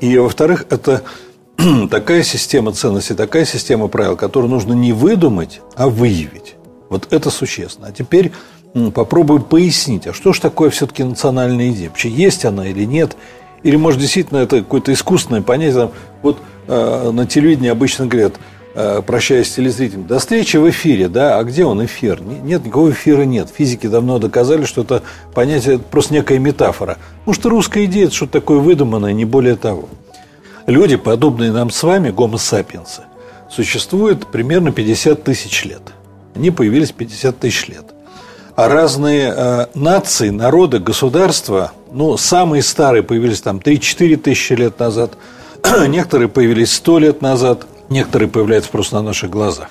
И, 0.00 0.16
во-вторых, 0.18 0.66
это 0.70 1.02
такая 1.90 2.22
система 2.22 2.72
ценностей, 2.72 3.14
такая 3.14 3.44
система 3.44 3.88
правил, 3.88 4.16
которую 4.16 4.50
нужно 4.50 4.72
не 4.72 4.92
выдумать, 4.92 5.60
а 5.76 5.88
выявить. 5.88 6.54
Вот 6.88 7.08
это 7.12 7.30
существенно. 7.30 7.88
А 7.88 7.92
теперь 7.92 8.32
попробую 8.94 9.40
пояснить, 9.40 10.06
а 10.06 10.12
что 10.12 10.32
же 10.32 10.40
такое 10.40 10.70
все-таки 10.70 11.02
национальная 11.02 11.70
идея? 11.70 11.88
Вообще 11.88 12.08
есть 12.08 12.44
она 12.44 12.66
или 12.66 12.84
нет? 12.84 13.16
Или, 13.62 13.76
может, 13.76 14.00
действительно 14.00 14.38
это 14.38 14.58
какое-то 14.58 14.92
искусственное 14.92 15.42
понятие? 15.42 15.90
Вот 16.22 16.38
э, 16.68 17.10
на 17.10 17.26
телевидении 17.26 17.70
обычно 17.70 18.06
говорят, 18.06 18.34
прощаясь 19.06 19.50
с 19.50 19.54
телезрителем, 19.54 20.06
до 20.06 20.18
встречи 20.18 20.56
в 20.56 20.68
эфире, 20.70 21.08
да, 21.08 21.38
а 21.38 21.44
где 21.44 21.64
он 21.64 21.84
эфир? 21.84 22.20
Нет, 22.22 22.64
никакого 22.64 22.90
эфира 22.90 23.22
нет. 23.22 23.48
Физики 23.54 23.86
давно 23.86 24.18
доказали, 24.18 24.64
что 24.64 24.82
это 24.82 25.02
понятие 25.34 25.76
это 25.76 25.84
просто 25.84 26.14
некая 26.14 26.38
метафора. 26.38 26.98
Может, 27.26 27.44
русская 27.46 27.84
идея– 27.86 28.04
это 28.06 28.14
что-то 28.14 28.32
такое 28.32 28.58
выдуманное, 28.58 29.12
не 29.12 29.24
более 29.24 29.56
того. 29.56 29.88
Люди, 30.66 30.96
подобные 30.96 31.50
нам 31.50 31.70
с 31.70 31.82
вами, 31.82 32.10
гомо 32.10 32.36
сапиенсы, 32.36 33.02
существуют 33.50 34.26
примерно 34.26 34.70
50 34.70 35.24
тысяч 35.24 35.64
лет. 35.64 35.82
Они 36.34 36.50
появились 36.50 36.92
50 36.92 37.38
тысяч 37.38 37.68
лет. 37.68 37.86
А 38.54 38.68
разные 38.68 39.32
э, 39.34 39.66
нации, 39.74 40.30
народы, 40.30 40.78
государства, 40.78 41.72
ну, 41.90 42.16
самые 42.16 42.62
старые 42.62 43.02
появились 43.02 43.40
там 43.40 43.58
3-4 43.58 44.16
тысячи 44.16 44.52
лет 44.52 44.78
назад, 44.78 45.12
некоторые 45.88 46.28
появились 46.28 46.74
100 46.74 46.98
лет 46.98 47.22
назад, 47.22 47.66
некоторые 47.90 48.28
появляются 48.28 48.70
просто 48.70 48.96
на 48.96 49.02
наших 49.02 49.30
глазах. 49.30 49.70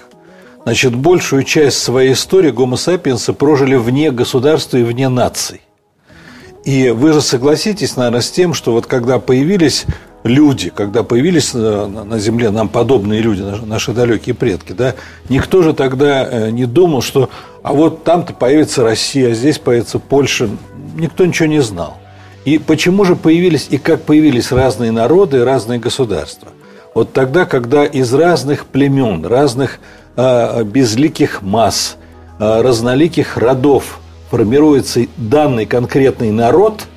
Значит, 0.64 0.96
большую 0.96 1.44
часть 1.44 1.80
своей 1.80 2.14
истории 2.14 2.52
гомо 2.52 2.76
сапиенсы 2.76 3.32
прожили 3.34 3.76
вне 3.76 4.12
государства 4.12 4.78
и 4.78 4.84
вне 4.84 5.08
наций. 5.08 5.62
И 6.66 6.90
вы 6.90 7.14
же 7.14 7.22
согласитесь, 7.22 7.96
наверное, 7.96 8.20
с 8.20 8.30
тем, 8.30 8.54
что 8.54 8.74
вот 8.74 8.86
когда 8.86 9.20
появились 9.20 9.86
люди, 10.26 10.70
когда 10.70 11.04
появились 11.04 11.54
на 11.54 12.20
Земле 12.20 12.50
нам 12.50 12.68
подобные 12.68 13.22
люди, 13.22 13.42
наши 13.42 13.94
далекие 13.94 14.36
предки, 14.36 14.74
да, 14.74 14.96
никто 15.30 15.64
же 15.64 15.74
тогда 15.74 16.28
э, 16.30 16.50
не 16.50 16.66
думал, 16.66 17.02
что 17.02 17.30
а 17.64 17.74
вот 17.74 18.04
там-то 18.04 18.34
появится 18.34 18.84
Россия, 18.84 19.32
а 19.32 19.34
здесь 19.34 19.60
появится 19.60 20.00
Польша. 20.00 20.50
Никто 20.96 21.26
ничего 21.26 21.48
не 21.48 21.62
знал. 21.62 21.98
И 22.44 22.58
почему 22.60 23.06
же 23.06 23.16
появились 23.16 23.68
и 23.70 23.78
как 23.78 24.04
появились 24.04 24.52
разные 24.52 24.92
народы 24.92 25.38
и 25.38 25.42
разные 25.42 25.80
государства? 25.80 26.50
Вот 26.98 27.14
тогда, 27.14 27.46
когда 27.46 27.86
из 27.86 28.12
разных 28.12 28.66
племен, 28.66 29.24
разных 29.24 29.78
э, 30.16 30.64
безликих 30.64 31.44
масс, 31.44 31.96
э, 32.40 32.62
разноликих 32.62 33.38
родов 33.38 34.00
формируется 34.32 35.02
данный 35.16 35.68
конкретный 35.68 36.32
народ 36.32 36.88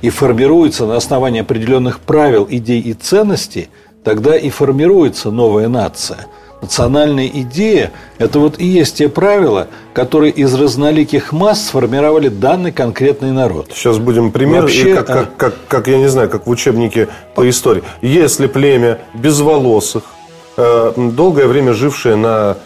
и 0.00 0.10
формируется 0.10 0.86
на 0.86 0.96
основании 0.96 1.40
определенных 1.40 2.00
правил, 2.00 2.48
идей 2.50 2.80
и 2.80 2.94
ценностей, 2.94 3.68
тогда 4.02 4.36
и 4.36 4.50
формируется 4.50 5.30
новая 5.30 5.68
нация– 5.68 6.26
национальная 6.62 7.26
идея– 7.26 7.92
это 8.18 8.38
вот 8.38 8.58
и 8.58 8.64
есть 8.64 8.96
те 8.96 9.08
правила, 9.08 9.68
которые 9.92 10.32
из 10.32 10.54
разноликих 10.54 11.32
масс 11.32 11.66
сформировали 11.66 12.28
данный 12.28 12.72
конкретный 12.72 13.32
народ. 13.32 13.72
Сейчас 13.74 13.98
будем 13.98 14.30
пример, 14.30 14.62
Вообще, 14.62 14.94
как, 14.94 15.06
как, 15.06 15.36
как, 15.36 15.54
как, 15.68 15.88
я 15.88 15.98
не 15.98 16.08
знаю, 16.08 16.30
как 16.30 16.46
в 16.46 16.50
учебнике 16.50 17.08
по 17.34 17.48
истории. 17.50 17.82
Если 18.00 18.46
племя 18.46 19.00
безволосых, 19.12 20.04
э, 20.56 20.92
долгое 20.96 21.46
время 21.46 21.74
жившее 21.74 22.16
на 22.16 22.56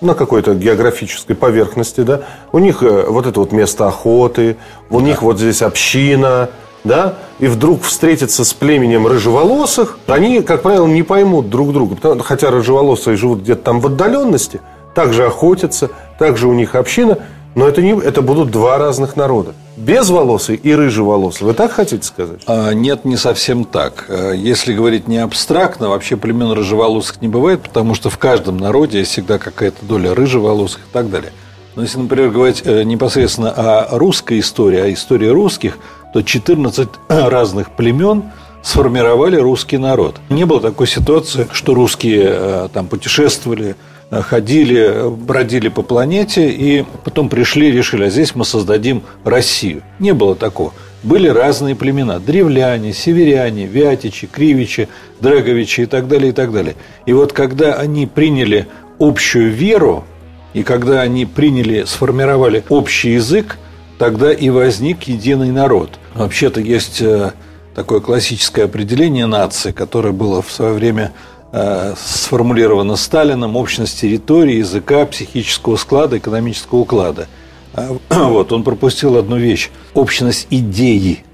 на 0.00 0.14
какой-то 0.14 0.54
географической 0.54 1.34
поверхности, 1.34 2.02
да, 2.02 2.22
у 2.52 2.58
них 2.58 2.82
э, 2.82 3.06
вот 3.08 3.26
это 3.26 3.40
вот 3.40 3.52
место 3.52 3.88
охоты, 3.88 4.58
у 4.90 5.00
да. 5.00 5.06
них 5.06 5.22
вот 5.22 5.38
здесь 5.38 5.62
община, 5.62 6.50
да, 6.84 7.14
и 7.38 7.46
вдруг 7.46 7.82
встретиться 7.82 8.44
с 8.44 8.52
племенем 8.52 9.06
рыжеволосых, 9.06 9.98
они, 10.06 10.42
как 10.42 10.62
правило, 10.62 10.86
не 10.86 11.02
поймут 11.02 11.48
друг 11.48 11.72
друга. 11.72 11.96
Хотя 12.22 12.50
рыжеволосые 12.50 13.16
живут 13.16 13.40
где-то 13.40 13.62
там 13.62 13.80
в 13.80 13.86
отдаленности, 13.86 14.60
также 14.94 15.24
охотятся, 15.24 15.90
также 16.18 16.46
у 16.46 16.52
них 16.52 16.74
община, 16.74 17.18
но 17.54 17.66
это, 17.66 17.82
не, 17.82 17.92
это 17.98 18.20
будут 18.20 18.50
два 18.50 18.78
разных 18.78 19.16
народа. 19.16 19.54
Безволосый 19.76 20.56
и 20.56 20.74
рыжеволосый. 20.74 21.46
Вы 21.46 21.54
так 21.54 21.72
хотите 21.72 22.04
сказать? 22.06 22.40
А, 22.46 22.72
нет, 22.72 23.04
не 23.04 23.16
совсем 23.16 23.64
так. 23.64 24.06
А, 24.08 24.32
если 24.32 24.74
говорить 24.74 25.08
не 25.08 25.18
абстрактно, 25.18 25.88
вообще 25.88 26.16
племен 26.16 26.52
рыжеволосых 26.52 27.22
не 27.22 27.28
бывает, 27.28 27.62
потому 27.62 27.94
что 27.94 28.10
в 28.10 28.18
каждом 28.18 28.58
народе 28.58 28.98
есть 28.98 29.12
всегда 29.12 29.38
какая-то 29.38 29.84
доля 29.86 30.14
рыжеволосых 30.14 30.80
и 30.80 30.92
так 30.92 31.10
далее. 31.10 31.32
Но 31.76 31.82
если, 31.82 31.98
например, 31.98 32.30
говорить 32.30 32.62
э, 32.64 32.84
непосредственно 32.84 33.50
о 33.50 33.98
русской 33.98 34.38
истории, 34.40 34.78
о 34.78 34.92
истории 34.92 35.28
русских– 35.28 35.78
то 36.14 36.22
14 36.22 36.88
разных 37.08 37.72
племен 37.72 38.30
сформировали 38.62 39.36
русский 39.36 39.78
народ. 39.78 40.20
Не 40.30 40.46
было 40.46 40.60
такой 40.60 40.86
ситуации, 40.86 41.48
что 41.52 41.74
русские 41.74 42.22
э, 42.26 42.68
там 42.72 42.86
путешествовали, 42.86 43.74
э, 44.12 44.22
ходили, 44.22 45.10
бродили 45.10 45.68
по 45.68 45.82
планете 45.82 46.48
и 46.48 46.84
потом 47.02 47.28
пришли 47.28 47.68
и 47.68 47.72
решили, 47.72 48.04
а 48.04 48.10
здесь 48.10 48.36
мы 48.36 48.44
создадим 48.44 49.02
Россию. 49.24 49.82
Не 49.98 50.14
было 50.14 50.36
такого. 50.36 50.72
Были 51.02 51.26
разные 51.26 51.74
племена. 51.74 52.20
Древляне, 52.20 52.92
северяне, 52.92 53.66
вятичи, 53.66 54.28
кривичи, 54.28 54.88
драговичи 55.20 55.80
и 55.80 55.86
так 55.86 56.06
далее, 56.06 56.28
и 56.28 56.32
так 56.32 56.52
далее. 56.52 56.76
И 57.06 57.12
вот 57.12 57.32
когда 57.32 57.74
они 57.74 58.06
приняли 58.06 58.68
общую 59.00 59.50
веру, 59.50 60.04
и 60.52 60.62
когда 60.62 61.00
они 61.00 61.26
приняли, 61.26 61.82
сформировали 61.84 62.62
общий 62.68 63.14
язык, 63.14 63.58
тогда 63.98 64.32
и 64.32 64.48
возник 64.48 65.02
единый 65.02 65.50
народ– 65.50 65.90
Вообще-то 66.14 66.60
есть 66.60 67.00
э, 67.00 67.32
такое 67.74 68.00
классическое 68.00 68.66
определение 68.66 69.26
нации, 69.26 69.72
которое 69.72 70.12
было 70.12 70.42
в 70.42 70.50
свое 70.50 70.72
время 70.72 71.12
э, 71.52 71.94
сформулировано 71.96 72.94
Сталином, 72.94 73.56
общность 73.56 74.00
территории, 74.00 74.56
языка, 74.56 75.06
психического 75.06 75.76
склада, 75.76 76.18
экономического 76.18 76.78
уклада. 76.78 77.26
А, 77.74 77.96
вот, 78.10 78.52
он 78.52 78.62
пропустил 78.62 79.16
одну 79.16 79.36
вещь– 79.36 79.70
общность 79.94 80.46
идеи. 80.50 81.24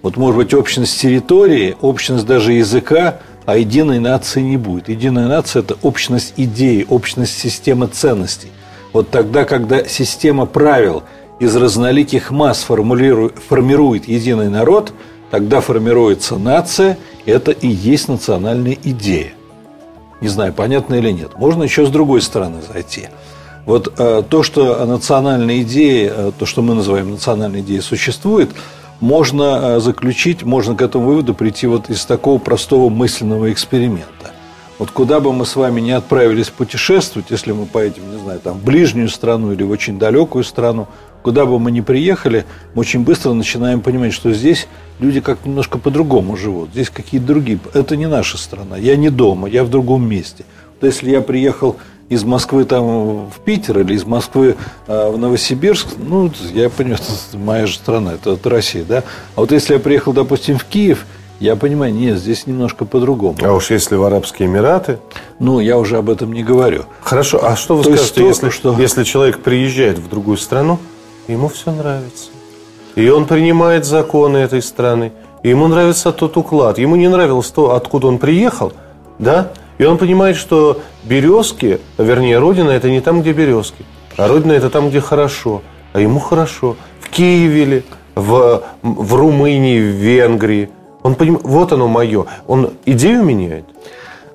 Вот 0.00 0.16
может 0.16 0.36
быть 0.36 0.54
общность 0.54 0.98
территории, 0.98 1.76
общность 1.82 2.24
даже 2.24 2.54
языка, 2.54 3.18
а 3.44 3.58
единой 3.58 3.98
нации 3.98 4.40
не 4.40 4.56
будет. 4.56 4.88
Единая 4.88 5.28
нация– 5.28 5.60
это 5.62 5.76
общность 5.82 6.32
идеи, 6.38 6.86
общность 6.88 7.38
системы 7.38 7.88
ценностей. 7.88 8.48
Вот 8.94 9.10
тогда, 9.10 9.44
когда 9.44 9.84
система 9.84 10.46
правил– 10.46 11.02
из 11.40 11.56
разноликих 11.56 12.30
масс 12.30 12.62
формирует 12.62 14.08
единый 14.08 14.48
народ, 14.48 14.92
тогда 15.30 15.60
формируется 15.60 16.36
нация, 16.36 16.98
это 17.26 17.50
и 17.50 17.68
есть 17.68 18.08
национальная 18.08 18.76
идея. 18.82 19.32
Не 20.20 20.28
знаю, 20.28 20.52
понятно 20.52 20.94
или 20.94 21.10
нет. 21.10 21.36
Можно 21.36 21.64
еще 21.64 21.86
с 21.86 21.90
другой 21.90 22.22
стороны 22.22 22.60
зайти. 22.72 23.08
Вот 23.66 23.94
э, 23.98 24.22
то, 24.28 24.42
что 24.42 24.84
национальная 24.84 25.62
идея, 25.62 26.12
э, 26.14 26.32
то, 26.38 26.46
что 26.46 26.62
мы 26.62 26.74
называем 26.74 27.10
национальной 27.10 27.60
идеей, 27.60 27.80
существует, 27.80 28.50
можно 29.00 29.60
э, 29.76 29.80
заключить, 29.80 30.42
можно 30.42 30.76
к 30.76 30.82
этому 30.82 31.06
выводу 31.06 31.34
прийти 31.34 31.66
вот 31.66 31.90
из 31.90 32.04
такого 32.04 32.38
простого 32.38 32.90
мысленного 32.90 33.52
эксперимента. 33.52 34.33
Вот 34.78 34.90
куда 34.90 35.20
бы 35.20 35.32
мы 35.32 35.46
с 35.46 35.54
вами 35.54 35.80
не 35.80 35.92
отправились 35.92 36.48
путешествовать, 36.48 37.30
если 37.30 37.52
мы 37.52 37.66
поедем, 37.66 38.10
не 38.10 38.18
знаю, 38.18 38.40
там, 38.40 38.58
в 38.58 38.64
ближнюю 38.64 39.08
страну 39.08 39.52
или 39.52 39.62
в 39.62 39.70
очень 39.70 39.98
далекую 39.98 40.42
страну, 40.42 40.88
куда 41.22 41.46
бы 41.46 41.58
мы 41.60 41.70
ни 41.70 41.80
приехали, 41.80 42.44
мы 42.74 42.80
очень 42.80 43.04
быстро 43.04 43.32
начинаем 43.32 43.80
понимать, 43.80 44.12
что 44.12 44.32
здесь 44.32 44.66
люди 44.98 45.20
как 45.20 45.46
немножко 45.46 45.78
по-другому 45.78 46.36
живут. 46.36 46.70
Здесь 46.70 46.90
какие-то 46.90 47.26
другие. 47.26 47.58
Это 47.72 47.96
не 47.96 48.06
наша 48.06 48.36
страна. 48.36 48.76
Я 48.76 48.96
не 48.96 49.10
дома, 49.10 49.48
я 49.48 49.62
в 49.64 49.70
другом 49.70 50.08
месте. 50.08 50.44
Вот 50.80 50.86
если 50.86 51.10
я 51.10 51.20
приехал 51.20 51.76
из 52.08 52.24
Москвы 52.24 52.64
там 52.64 53.30
в 53.30 53.40
Питер 53.44 53.78
или 53.78 53.94
из 53.94 54.04
Москвы 54.04 54.56
э, 54.86 55.10
в 55.10 55.16
Новосибирск, 55.16 55.86
ну, 55.96 56.30
я 56.52 56.68
понимаю, 56.68 56.98
это 57.28 57.38
моя 57.38 57.66
же 57.66 57.74
страна, 57.74 58.14
это, 58.14 58.32
это 58.32 58.50
Россия, 58.50 58.84
да. 58.84 59.04
А 59.36 59.40
вот 59.40 59.52
если 59.52 59.74
я 59.74 59.80
приехал, 59.80 60.12
допустим, 60.12 60.58
в 60.58 60.64
Киев, 60.64 61.06
я 61.40 61.56
понимаю, 61.56 61.92
нет, 61.92 62.18
здесь 62.18 62.46
немножко 62.46 62.84
по-другому. 62.84 63.36
А 63.42 63.52
уж 63.52 63.70
если 63.70 63.96
в 63.96 64.04
Арабские 64.04 64.48
Эмираты? 64.48 64.98
Ну, 65.38 65.60
я 65.60 65.78
уже 65.78 65.96
об 65.96 66.08
этом 66.08 66.32
не 66.32 66.42
говорю. 66.42 66.84
Хорошо, 67.02 67.44
а 67.44 67.56
что 67.56 67.76
вы 67.76 67.82
То 67.82 67.90
скажете, 67.96 68.20
то, 68.20 68.26
если, 68.26 68.50
что... 68.50 68.76
если 68.78 69.04
человек 69.04 69.40
приезжает 69.40 69.98
в 69.98 70.08
другую 70.08 70.36
страну, 70.36 70.78
ему 71.28 71.48
все 71.48 71.72
нравится. 71.72 72.30
И 72.94 73.08
он 73.08 73.26
принимает 73.26 73.84
законы 73.84 74.38
этой 74.38 74.62
страны. 74.62 75.12
И 75.42 75.48
ему 75.48 75.66
нравится 75.66 76.12
тот 76.12 76.36
уклад. 76.36 76.78
Ему 76.78 76.96
не 76.96 77.08
нравилось 77.08 77.50
то, 77.50 77.74
откуда 77.74 78.06
он 78.06 78.18
приехал, 78.18 78.72
да? 79.18 79.52
И 79.78 79.84
он 79.84 79.98
понимает, 79.98 80.36
что 80.36 80.80
березки, 81.02 81.80
вернее, 81.98 82.38
родина 82.38 82.70
это 82.70 82.88
не 82.88 83.00
там, 83.00 83.22
где 83.22 83.32
березки, 83.32 83.84
а 84.16 84.28
родина 84.28 84.52
это 84.52 84.70
там, 84.70 84.88
где 84.88 85.00
хорошо. 85.00 85.62
А 85.92 86.00
ему 86.00 86.20
хорошо. 86.20 86.76
В 87.00 87.08
Киеве 87.08 87.64
ли, 87.64 87.84
в, 88.14 88.62
в 88.82 89.14
Румынии, 89.14 89.80
в 89.80 89.94
Венгрии. 89.96 90.70
Он 91.04 91.14
понимает, 91.14 91.44
вот 91.44 91.72
оно 91.72 91.86
мое. 91.86 92.26
Он 92.48 92.72
идею 92.84 93.22
меняет. 93.22 93.66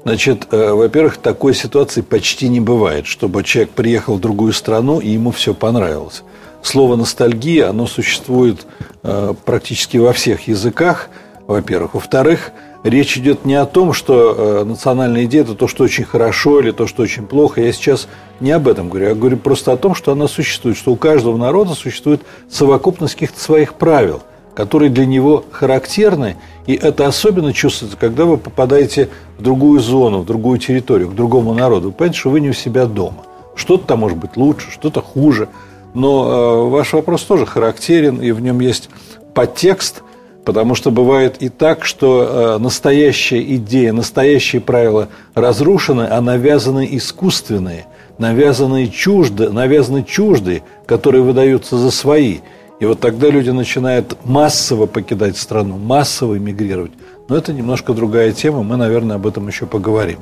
Значит, 0.05 0.47
э, 0.51 0.71
во-первых, 0.71 1.17
такой 1.17 1.53
ситуации 1.53 1.99
почти 1.99 2.47
не 2.47 2.61
бывает, 2.61 3.05
чтобы 3.05 3.43
человек 3.43 3.71
приехал 3.71 4.15
в 4.15 4.21
другую 4.21 4.53
страну 4.53 5.01
и 5.01 5.09
ему 5.09 5.31
все 5.31 5.53
понравилось 5.53 6.23
слово 6.61 6.95
ностальгия, 6.95 7.69
оно 7.69 7.88
существует 7.88 8.65
э, 9.03 9.33
практически 9.45 9.97
во 9.97 10.13
всех 10.13 10.47
языках, 10.47 11.09
во-первых. 11.47 11.93
Во-вторых, 11.95 12.51
речь 12.83 13.17
идет 13.17 13.45
не 13.45 13.55
о 13.55 13.65
том, 13.65 13.93
что 13.93 14.35
э, 14.38 14.63
национальная 14.65 15.25
идея– 15.25 15.41
это 15.43 15.55
то, 15.55 15.67
что 15.67 15.83
очень 15.83 16.03
хорошо 16.03 16.59
или 16.59 16.71
то, 16.71 16.88
что 16.88 17.03
очень 17.03 17.25
плохо. 17.25 17.61
Я 17.61 17.71
сейчас 17.71 18.07
не 18.39 18.51
об 18.51 18.67
этом 18.67 18.89
говорю. 18.89 19.09
Я 19.09 19.15
говорю 19.15 19.38
просто 19.38 19.71
о 19.71 19.77
том, 19.77 19.95
что 19.95 20.11
она 20.11 20.27
существует, 20.27 20.77
что 20.77 20.91
у 20.91 20.95
каждого 20.95 21.38
народа 21.38 21.73
существует 21.73 22.21
совокупность 22.49 23.13
каких-то 23.13 23.39
своих 23.39 23.75
правил, 23.75 24.21
которые 24.59 24.89
для 24.89 25.05
него 25.05 25.43
характерны. 25.51 26.35
И 26.67 26.73
это 26.75 27.07
особенно 27.07 27.53
чувствуется, 27.53 27.97
когда 27.97 28.25
вы 28.25 28.37
попадаете 28.37 29.09
в 29.37 29.41
другую 29.41 29.79
зону, 29.79 30.19
в 30.19 30.25
другую 30.25 30.59
территорию, 30.59 31.09
к 31.09 31.15
другому 31.15 31.53
народу. 31.53 31.87
Вы 31.87 31.93
понимаете, 31.93 32.19
что 32.19 32.29
вы 32.29 32.41
не 32.41 32.49
у 32.49 32.53
себя 32.53 32.85
дома. 32.85 33.23
Что-то 33.55 33.87
там 33.87 33.99
может 33.99 34.17
быть 34.17 34.37
лучше, 34.37 34.71
что-то 34.71 35.01
хуже– 35.01 35.49
но 35.93 36.29
э, 36.29 36.69
ваш 36.69 36.93
вопрос 36.93 37.23
тоже 37.23 37.45
характерен, 37.45 38.21
и 38.21 38.31
в 38.31 38.41
нем 38.41 38.59
есть 38.59 38.89
подтекст, 39.33 40.03
потому 40.45 40.75
что 40.75 40.91
бывает 40.91 41.41
и 41.41 41.49
так, 41.49 41.83
что 41.83 42.57
э, 42.57 42.61
настоящая 42.61 43.41
идея, 43.55 43.93
настоящие 43.93 44.61
правила 44.61 45.09
разрушены, 45.33 46.07
а 46.09 46.21
навязаны 46.21 46.87
искусственные, 46.91 47.85
навязаны 48.17 48.87
чужды, 48.87 49.49
навязаны 49.49 50.03
чужды, 50.03 50.61
которые 50.85 51.23
выдаются 51.23 51.77
за 51.77 51.91
свои. 51.91 52.39
И 52.79 52.86
вот 52.86 53.00
тогда 53.00 53.29
люди 53.29 53.50
начинают 53.50 54.17
массово 54.25 54.86
покидать 54.86 55.38
страну, 55.38 55.77
массово 55.77 56.38
эмигрировать. 56.38 56.91
Но 57.27 57.36
это 57.36 57.53
немножко 57.53 57.93
другая 57.93 58.31
тема, 58.31 58.63
мы, 58.63 58.77
наверное, 58.77 59.17
об 59.17 59.27
этом 59.27 59.48
еще 59.48 59.65
поговорим. 59.65 60.19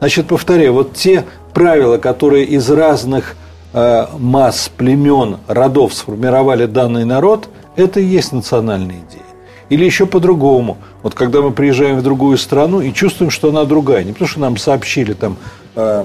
Значит, 0.00 0.26
повторяю, 0.26 0.72
вот 0.72 0.94
те 0.94 1.24
правила, 1.52 1.98
которые 1.98 2.44
из 2.46 2.68
разных 2.70 3.36
Э, 3.72 4.06
масс, 4.18 4.70
племен, 4.76 5.38
родов 5.46 5.94
сформировали 5.94 6.66
данный 6.66 7.04
народ, 7.04 7.48
это 7.76 8.00
и 8.00 8.04
есть 8.04 8.32
национальная 8.32 8.96
идея. 8.96 9.22
Или 9.68 9.84
еще 9.84 10.06
по-другому. 10.06 10.78
Вот 11.04 11.14
когда 11.14 11.40
мы 11.40 11.52
приезжаем 11.52 11.98
в 11.98 12.02
другую 12.02 12.36
страну 12.36 12.80
и 12.80 12.92
чувствуем, 12.92 13.30
что 13.30 13.50
она 13.50 13.64
другая. 13.64 14.02
Не 14.02 14.12
потому, 14.12 14.28
что 14.28 14.40
нам 14.40 14.56
сообщили 14.56 15.12
там, 15.12 15.36
э, 15.76 16.04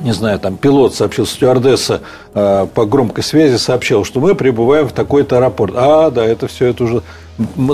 не 0.00 0.12
знаю, 0.12 0.38
там 0.38 0.56
пилот 0.56 0.94
сообщил, 0.94 1.26
стюардесса 1.26 2.02
э, 2.34 2.66
по 2.74 2.86
громкой 2.86 3.24
связи 3.24 3.56
сообщил, 3.56 4.04
что 4.04 4.20
мы 4.20 4.34
прибываем 4.34 4.88
в 4.88 4.92
такой-то 4.92 5.36
аэропорт. 5.36 5.74
А, 5.76 6.10
да, 6.10 6.24
это 6.24 6.46
все, 6.48 6.66
это 6.66 6.84
уже... 6.84 7.02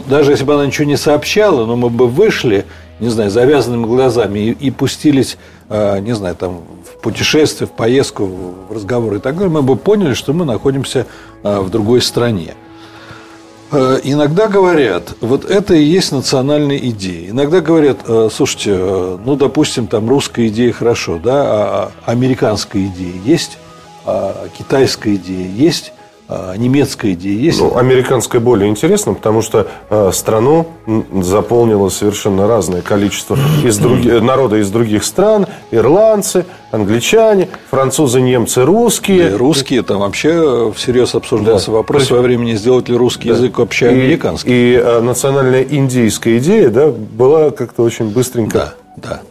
Даже 0.08 0.32
если 0.32 0.44
бы 0.44 0.54
она 0.54 0.66
ничего 0.66 0.86
не 0.86 0.96
сообщала, 0.96 1.66
но 1.66 1.76
мы 1.76 1.88
бы 1.88 2.08
вышли, 2.08 2.66
не 3.00 3.08
знаю, 3.08 3.30
завязанными 3.30 3.86
глазами 3.86 4.38
и, 4.38 4.50
и 4.50 4.70
пустились, 4.70 5.36
э, 5.68 6.00
не 6.00 6.14
знаю, 6.14 6.34
там 6.36 6.62
в 6.84 7.00
путешествие, 7.00 7.68
в 7.68 7.72
поездку, 7.72 8.26
в 8.68 8.72
разговор 8.72 9.14
и 9.14 9.18
так 9.18 9.34
далее, 9.36 9.50
мы 9.50 9.62
бы 9.62 9.76
поняли, 9.76 10.14
что 10.14 10.32
мы 10.32 10.44
находимся 10.44 11.06
э, 11.42 11.60
в 11.60 11.70
другой 11.70 12.00
стране. 12.02 12.54
Э, 13.72 14.00
иногда 14.04 14.48
говорят, 14.48 15.14
вот 15.22 15.46
это 15.46 15.74
и 15.74 15.82
есть 15.82 16.12
национальная 16.12 16.76
идея. 16.76 17.30
Иногда 17.30 17.62
говорят, 17.62 18.00
э, 18.06 18.28
слушайте, 18.30 18.72
э, 18.76 19.18
ну, 19.24 19.34
допустим, 19.36 19.86
там 19.86 20.10
русская 20.10 20.48
идея 20.48 20.72
хорошо, 20.74 21.18
да, 21.18 21.42
а, 21.42 21.92
а 22.04 22.10
американская 22.10 22.84
идея 22.84 23.14
есть, 23.24 23.56
а 24.04 24.46
китайская 24.58 25.14
идея 25.14 25.48
есть, 25.48 25.94
немецкая 26.56 27.12
идея 27.12 27.38
есть? 27.38 27.60
Ну, 27.60 27.76
американская 27.76 28.40
более 28.40 28.68
интересна, 28.68 29.14
потому 29.14 29.42
что 29.42 29.68
э, 29.90 30.10
страну 30.12 30.66
заполнило 31.20 31.88
совершенно 31.88 32.46
разное 32.46 32.82
количество 32.82 33.38
из 33.64 33.78
друг... 33.78 34.04
народа 34.04 34.56
из 34.56 34.70
других 34.70 35.04
стран. 35.04 35.46
Ирландцы, 35.70 36.44
англичане, 36.70 37.48
французы, 37.70 38.20
немцы, 38.20 38.64
русские. 38.64 39.30
Да, 39.30 39.38
русские, 39.38 39.82
там 39.82 40.00
вообще 40.00 40.72
всерьез 40.74 41.14
обсуждался 41.14 41.66
да. 41.66 41.72
вопрос 41.72 42.10
во 42.10 42.20
времени, 42.20 42.54
сделать 42.54 42.88
ли 42.88 42.96
русский 42.96 43.28
да. 43.28 43.34
язык 43.34 43.58
общеамериканским. 43.58 44.50
И, 44.50 44.54
и 44.54 44.74
э, 44.74 45.00
национальная 45.00 45.62
индийская 45.62 46.38
идея 46.38 46.70
да, 46.70 46.88
была 46.88 47.50
как-то 47.50 47.82
очень 47.82 48.10
быстренько... 48.10 48.58
Да, 48.58 48.74
да. 48.96 49.22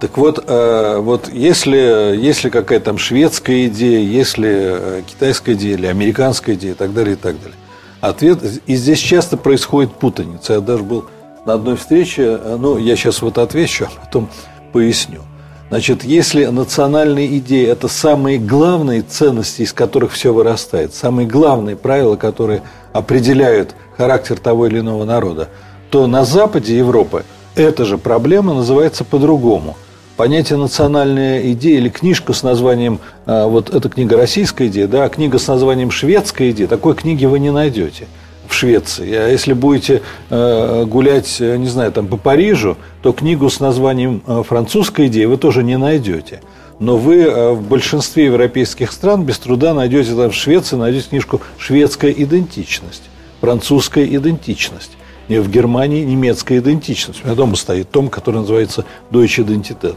Так 0.00 0.16
вот, 0.16 0.44
э, 0.46 0.98
вот 1.00 1.28
если, 1.32 2.16
если 2.16 2.50
какая-то 2.50 2.86
там 2.86 2.98
шведская 2.98 3.66
идея, 3.66 3.98
если 3.98 4.48
э, 4.50 5.02
китайская 5.04 5.54
идея 5.54 5.74
или 5.74 5.86
американская 5.86 6.54
идея 6.54 6.72
и 6.72 6.76
так 6.76 6.94
далее, 6.94 7.14
и 7.14 7.16
так 7.16 7.36
далее. 7.40 7.58
Ответ, 8.00 8.38
и 8.64 8.76
здесь 8.76 9.00
часто 9.00 9.36
происходит 9.36 9.92
путаница. 9.92 10.52
Я 10.54 10.60
даже 10.60 10.84
был 10.84 11.06
на 11.44 11.54
одной 11.54 11.76
встрече, 11.76 12.38
э, 12.40 12.56
ну, 12.60 12.78
я 12.78 12.94
сейчас 12.94 13.22
вот 13.22 13.38
отвечу, 13.38 13.88
а 13.96 14.06
потом 14.06 14.28
поясню. 14.72 15.22
Значит, 15.68 16.04
если 16.04 16.46
национальная 16.46 17.26
идея– 17.38 17.72
это 17.72 17.88
самые 17.88 18.38
главные 18.38 19.02
ценности, 19.02 19.62
из 19.62 19.72
которых 19.72 20.12
все 20.12 20.32
вырастает, 20.32 20.94
самые 20.94 21.26
главные 21.26 21.74
правила, 21.74 22.14
которые 22.14 22.62
определяют 22.92 23.74
характер 23.96 24.38
того 24.38 24.68
или 24.68 24.78
иного 24.78 25.04
народа, 25.04 25.48
то 25.90 26.06
на 26.06 26.24
Западе 26.24 26.78
Европы 26.78 27.24
эта 27.56 27.84
же 27.84 27.98
проблема 27.98 28.54
называется 28.54 29.04
по-другому– 29.04 29.76
понятие 30.18 30.58
национальная 30.58 31.52
идея 31.52 31.78
или 31.78 31.88
книжка 31.88 32.32
с 32.32 32.42
названием, 32.42 32.98
а, 33.24 33.46
вот 33.46 33.72
эта 33.72 33.88
книга 33.88 34.16
российская 34.16 34.66
идея, 34.66 34.88
да, 34.88 35.04
а 35.04 35.08
книга 35.08 35.38
с 35.38 35.46
названием 35.46 35.92
шведская 35.92 36.50
идея, 36.50 36.66
такой 36.66 36.96
книги 36.96 37.24
вы 37.24 37.38
не 37.38 37.52
найдете 37.52 38.08
в 38.48 38.52
Швеции. 38.52 39.14
А 39.14 39.28
если 39.28 39.52
будете 39.52 40.02
э, 40.28 40.84
гулять, 40.86 41.36
э, 41.38 41.56
не 41.56 41.68
знаю, 41.68 41.92
там 41.92 42.08
по 42.08 42.16
Парижу, 42.16 42.76
то 43.00 43.12
книгу 43.12 43.48
с 43.48 43.60
названием 43.60 44.22
э, 44.26 44.42
французская 44.44 45.06
идея 45.06 45.28
вы 45.28 45.36
тоже 45.36 45.62
не 45.62 45.78
найдете. 45.78 46.40
Но 46.80 46.96
вы 46.96 47.54
в 47.54 47.62
большинстве 47.62 48.26
европейских 48.26 48.92
стран 48.92 49.24
без 49.24 49.38
труда 49.38 49.74
найдете 49.74 50.14
там 50.14 50.30
в 50.30 50.34
Швеции, 50.34 50.76
найдете 50.76 51.08
книжку 51.10 51.40
«Шведская 51.58 52.12
идентичность», 52.12 53.02
«Французская 53.40 54.04
идентичность» 54.04 54.92
в 55.36 55.50
Германии 55.50 56.04
немецкая 56.04 56.58
идентичность. 56.58 57.22
У 57.22 57.26
меня 57.26 57.36
дома 57.36 57.56
стоит 57.56 57.90
том, 57.90 58.08
который 58.08 58.40
называется 58.40 58.84
Deutsche 59.10 59.44
Identität. 59.44 59.96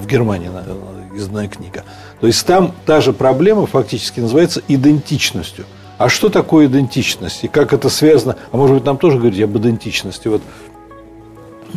В 0.00 0.06
Германии 0.06 0.50
изданная 1.14 1.48
книга. 1.48 1.84
То 2.20 2.26
есть 2.26 2.46
там 2.46 2.72
та 2.86 3.00
же 3.00 3.12
проблема 3.12 3.66
фактически 3.66 4.20
называется 4.20 4.62
идентичностью. 4.68 5.66
А 5.98 6.08
что 6.08 6.30
такое 6.30 6.66
идентичность? 6.66 7.44
И 7.44 7.48
как 7.48 7.74
это 7.74 7.90
связано? 7.90 8.36
А 8.52 8.56
может 8.56 8.76
быть, 8.76 8.86
нам 8.86 8.96
тоже 8.96 9.18
говорить 9.18 9.42
об 9.42 9.56
идентичности? 9.58 10.28
Вот 10.28 10.40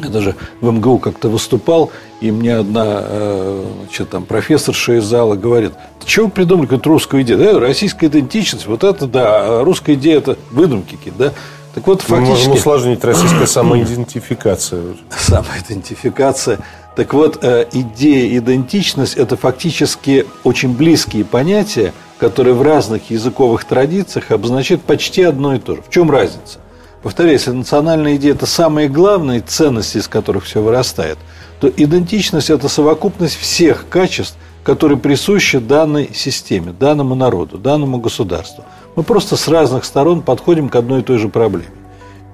я 0.02 0.10
даже 0.10 0.36
в 0.62 0.72
МГУ 0.72 0.98
как-то 1.00 1.30
выступал, 1.30 1.92
и 2.22 2.32
мне 2.32 2.56
одна 2.56 3.02
э, 3.04 3.66
значит, 3.84 4.10
там, 4.10 4.26
профессорша 4.26 4.94
из 4.94 5.04
зала 5.04 5.36
говорит, 5.36 5.74
чего 6.06 6.30
придумали 6.30 6.66
какую-то 6.66 6.90
русскую 6.90 7.22
идею? 7.24 7.40
Да, 7.40 7.60
российская 7.60 8.08
идентичность, 8.08 8.66
вот 8.66 8.84
это 8.84 9.08
да, 9.08 9.26
а 9.60 9.64
русская 9.64 9.94
идея 9.94 10.18
это 10.18 10.38
выдумки 10.52 10.96
какие-то, 10.96 11.20
да? 11.20 11.34
Так 11.74 11.88
вот, 11.88 12.02
фактически... 12.02 12.44
Мы 12.44 12.50
можем 12.50 12.54
усложнить 12.54 13.04
российская 13.04 13.48
самоидентификация. 13.48 14.82
Самоидентификация. 15.10 16.60
Так 16.96 17.14
вот, 17.14 17.40
э, 17.42 17.66
идея 17.72 18.38
идентичность– 18.38 19.16
это 19.18 19.36
фактически 19.36 20.28
очень 20.44 20.76
близкие 20.76 21.26
понятия, 21.26 21.94
которые 22.20 22.54
в 22.54 22.62
разных 22.62 23.10
языковых 23.10 23.66
традициях 23.66 24.30
обозначают 24.30 24.84
почти 24.84 25.24
одно 25.24 25.56
и 25.56 25.60
то 25.60 25.76
же. 25.76 25.82
В 25.82 25.90
чем 25.90 26.12
разница? 26.12 26.60
Повторяю, 27.02 27.34
если 27.34 27.52
национальная 27.52 28.18
идея– 28.18 28.34
это 28.36 28.46
самые 28.46 28.88
главные 28.88 29.42
ценности, 29.42 29.98
из 29.98 30.08
которых 30.08 30.44
все 30.44 30.62
вырастает, 30.62 31.18
то 31.60 31.68
идентичность– 31.68 32.50
это 32.52 32.70
совокупность 32.70 33.36
всех 33.36 33.90
качеств, 33.90 34.38
которые 34.64 35.00
присущи 35.00 35.58
данной 35.58 36.12
системе, 36.14 36.72
данному 36.72 37.16
народу, 37.16 37.58
данному 37.58 37.98
государству– 37.98 38.64
мы 38.96 39.04
просто 39.04 39.36
с 39.36 39.48
разных 39.48 39.86
сторон 39.86 40.22
подходим 40.22 40.70
к 40.70 40.76
одной 40.76 41.02
и 41.02 41.04
той 41.04 41.18
же 41.18 41.30
проблеме. 41.30 41.68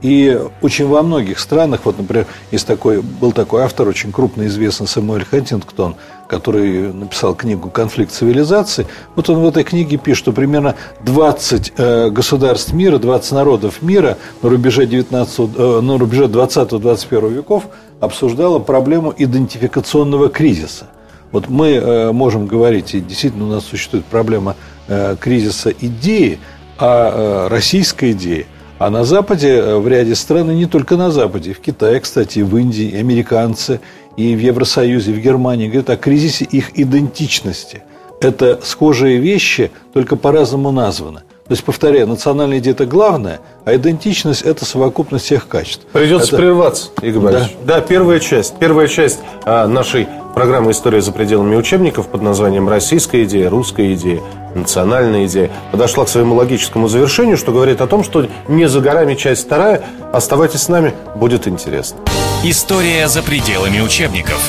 И 0.02 0.40
очень 0.62 0.88
во 0.88 1.02
многих 1.02 1.40
странах, 1.40 1.82
вот, 1.84 1.98
например, 1.98 2.26
есть 2.52 2.66
такой, 2.66 3.02
был 3.02 3.34
такой 3.34 3.64
автор, 3.64 3.88
очень 3.88 4.14
крупно 4.14 4.48
известный 4.48 4.88
Сэмуэль 4.88 5.26
Хэнтингтон, 5.26 5.96
который 6.30 6.94
написал 6.94 7.36
книгу 7.36 7.70
«Конфликт 7.70 8.14
цивилизаций». 8.14 8.88
Вот 9.16 9.30
он 9.30 9.40
в 9.40 9.48
этой 9.48 9.66
книге 9.66 9.98
пишет, 9.98 10.20
что 10.20 10.32
примерно 10.32 10.76
20 11.04 11.74
э, 11.76 12.10
государств 12.12 12.72
мира, 12.72 12.98
20 12.98 13.32
народов 13.34 13.82
мира 13.82 14.18
на 14.42 14.50
рубеже, 14.50 14.86
19, 14.86 15.40
э, 15.58 15.82
на 15.82 15.98
рубеже 15.98 16.26
20-21 16.26 17.34
веков 17.34 17.66
обсуждало 18.00 18.60
проблему 18.60 19.14
идентификационного 19.18 20.30
кризиса. 20.30 20.86
Вот 21.34 21.50
мы 21.50 21.72
э, 21.72 22.12
можем 22.14 22.48
говорить, 22.48 22.96
и 22.96 23.02
действительно 23.02 23.46
у 23.46 23.50
нас 23.50 23.66
существует 23.66 24.06
проблема 24.06 24.56
кризиса 25.20 25.72
идеи, 25.72 26.40
а 26.80 27.46
э, 27.46 27.48
российской 27.50 28.14
идеи. 28.14 28.48
А 28.78 28.90
на 28.90 29.04
Западе, 29.04 29.50
э, 29.50 29.78
в 29.78 29.88
ряде 29.88 30.16
стран, 30.16 30.52
и 30.52 30.56
не 30.56 30.66
только 30.66 30.96
на 30.96 31.12
Западе, 31.12 31.54
в 31.54 31.60
Китае, 31.60 32.00
кстати, 32.00 32.40
в 32.40 32.56
Индии, 32.58 32.96
американцы, 32.96 33.82
и 34.16 34.36
в 34.36 34.40
Евросоюзе, 34.40 35.12
в 35.12 35.20
Германии 35.20 35.68
говорят 35.68 35.90
о 35.90 35.98
кризисе 35.98 36.46
их 36.46 36.80
идентичности. 36.80 37.84
Это 38.22 38.60
схожие 38.64 39.18
вещи, 39.18 39.72
только 39.94 40.16
по-разному 40.16 40.72
названы. 40.72 41.22
То 41.50 41.54
есть, 41.54 41.64
повторяю, 41.64 42.06
национальная 42.06 42.60
идея– 42.60 42.74
это 42.76 42.86
главное, 42.86 43.40
а 43.66 43.76
идентичность– 43.76 44.42
это 44.44 44.66
совокупность 44.66 45.26
всех 45.26 45.48
качеств. 45.48 45.82
Придется 45.92 46.28
это... 46.28 46.38
прерваться, 46.38 46.90
Игорь 47.02 47.24
Борисович. 47.24 47.58
Да. 47.66 47.80
да, 47.80 47.82
первая 47.82 48.20
часть. 48.20 48.54
Первая 48.60 48.88
часть 48.88 49.18
а, 49.46 49.66
нашей 49.68 50.08
программы 50.36 50.70
«История 50.70 51.02
за 51.02 51.12
пределами 51.12 51.56
учебников» 51.56 52.08
под 52.08 52.22
названием 52.22 52.70
«Российская 52.70 53.24
идея», 53.24 53.50
«Русская 53.50 53.96
идея», 53.96 54.22
национальная 54.54 55.26
идея, 55.26 55.50
подошла 55.72 56.06
к 56.06 56.10
своему 56.10 56.36
логическому 56.36 56.88
завершению, 56.88 57.36
что 57.36 57.52
говорит 57.52 57.82
о 57.82 57.88
том, 57.88 58.04
что 58.04 58.28
не 58.48 58.70
за 58.70 58.80
горами 58.80 59.16
часть 59.16 59.48
вторая. 59.48 59.82
Оставайтесь 60.14 60.62
с 60.62 60.70
нами, 60.70 60.94
будет 61.16 61.48
интересно. 61.48 61.98
История 62.44 63.08
за 63.08 63.24
пределами 63.24 63.82
учебников. 63.82 64.40